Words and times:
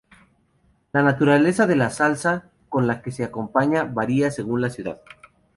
La 0.93 1.03
naturaleza 1.03 1.67
de 1.67 1.75
la 1.75 1.91
salsa 1.91 2.49
con 2.69 2.87
la 2.87 3.03
que 3.03 3.11
se 3.11 3.23
acompañan 3.23 3.93
varía 3.93 4.31
según 4.31 4.59
la 4.61 4.71
ciudad. 4.71 4.99